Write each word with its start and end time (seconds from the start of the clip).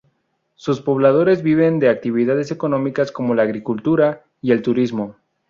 Sus 0.55 0.81
pobladores 0.81 1.43
viven 1.43 1.77
de 1.77 1.87
actividades 1.87 2.49
económicas 2.49 3.11
como 3.11 3.35
la 3.35 3.43
agricultura 3.43 4.23
y 4.41 4.51
el 4.51 4.63
turismo. 4.63 5.15